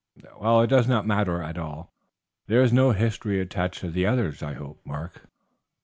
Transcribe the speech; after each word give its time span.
"Well, 0.39 0.61
it 0.63 0.69
does 0.71 0.87
not 0.87 1.05
matter 1.05 1.43
at 1.43 1.59
all. 1.59 1.93
There 2.47 2.63
is 2.63 2.73
no 2.73 2.89
history 2.91 3.39
attached 3.39 3.81
to 3.81 3.91
the 3.91 4.07
others, 4.07 4.41
I 4.41 4.53
hope, 4.53 4.81
Mark?" 4.83 5.27